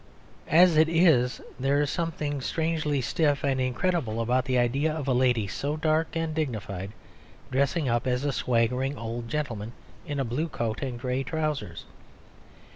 As 0.47 0.77
it 0.77 0.89
is, 0.89 1.41
there 1.59 1.79
is 1.79 1.91
something 1.91 2.41
strangely 2.41 3.01
stiff 3.01 3.43
and 3.43 3.61
incredible 3.61 4.19
about 4.19 4.45
the 4.45 4.57
idea 4.57 4.91
of 4.91 5.07
a 5.07 5.13
lady 5.13 5.45
so 5.47 5.77
dark 5.77 6.15
and 6.15 6.33
dignified 6.33 6.91
dressing 7.51 7.87
up 7.87 8.07
as 8.07 8.25
a 8.25 8.31
swaggering 8.31 8.97
old 8.97 9.27
gentleman 9.29 9.73
in 10.03 10.19
a 10.19 10.25
blue 10.25 10.47
coat 10.47 10.81
and 10.81 10.99
grey 10.99 11.21
trousers. 11.21 11.85